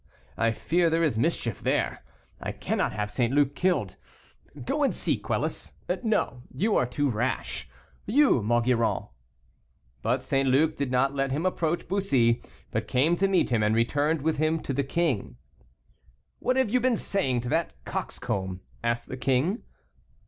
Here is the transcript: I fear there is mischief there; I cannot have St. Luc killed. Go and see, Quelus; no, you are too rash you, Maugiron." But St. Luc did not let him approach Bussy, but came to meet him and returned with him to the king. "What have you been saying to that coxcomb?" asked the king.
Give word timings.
I 0.35 0.51
fear 0.51 0.89
there 0.89 1.03
is 1.03 1.15
mischief 1.15 1.61
there; 1.61 2.03
I 2.41 2.53
cannot 2.53 2.91
have 2.91 3.11
St. 3.11 3.31
Luc 3.31 3.53
killed. 3.53 3.97
Go 4.65 4.81
and 4.83 4.95
see, 4.95 5.15
Quelus; 5.15 5.73
no, 6.01 6.41
you 6.51 6.75
are 6.75 6.87
too 6.87 7.07
rash 7.11 7.69
you, 8.07 8.41
Maugiron." 8.41 9.09
But 10.01 10.23
St. 10.23 10.49
Luc 10.49 10.75
did 10.75 10.89
not 10.89 11.13
let 11.13 11.31
him 11.31 11.45
approach 11.45 11.87
Bussy, 11.87 12.41
but 12.71 12.87
came 12.87 13.15
to 13.17 13.27
meet 13.27 13.51
him 13.51 13.61
and 13.61 13.75
returned 13.75 14.23
with 14.23 14.37
him 14.37 14.59
to 14.61 14.73
the 14.73 14.83
king. 14.83 15.37
"What 16.39 16.55
have 16.57 16.71
you 16.71 16.79
been 16.79 16.97
saying 16.97 17.41
to 17.41 17.49
that 17.49 17.73
coxcomb?" 17.85 18.61
asked 18.83 19.07
the 19.07 19.17
king. 19.17 19.61